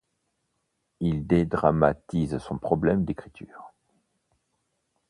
[0.99, 3.71] Il dédramatise son problème d’écriture.